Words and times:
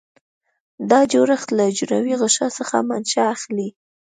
دا 0.89 0.99
جوړښت 1.11 1.49
له 1.57 1.63
حجروي 1.77 2.13
غشا 2.21 2.47
څخه 2.59 2.75
منشأ 2.89 3.23
اخلي. 3.35 3.69